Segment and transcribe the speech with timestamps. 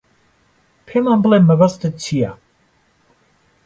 [0.87, 2.31] پێمان بڵێ مەبەستت چییە.